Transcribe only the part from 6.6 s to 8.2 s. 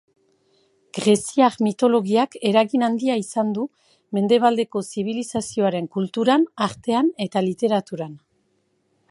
artean eta literaturan.